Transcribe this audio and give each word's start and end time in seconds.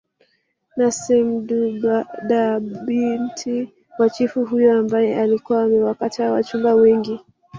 na 0.77 0.91
semdudabinti 0.91 3.69
wa 3.99 4.09
chifu 4.09 4.45
huyo 4.45 4.79
ambaye 4.79 5.21
alikuwa 5.21 5.63
amewakataa 5.63 6.31
wachumba 6.31 6.73
wengi 6.73 7.19